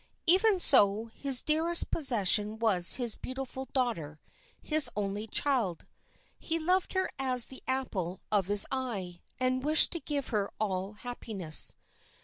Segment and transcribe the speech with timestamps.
[0.25, 4.19] Even so, his dearest possession was his beautiful daughter,
[4.59, 5.85] his only child.
[6.39, 10.93] He loved her as the apple of his eye, and wished to give her all
[10.93, 11.75] happiness.